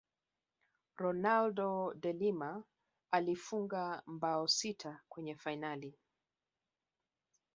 ronaldo 0.97 1.93
de 1.93 2.13
Lima 2.13 2.63
alifunga 3.11 4.01
mabao 4.05 4.47
sita 4.47 5.01
kwenye 5.09 5.35
fainali 5.35 5.97